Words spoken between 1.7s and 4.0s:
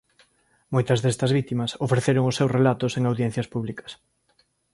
ofreceron os seus relatos en audiencias públicas.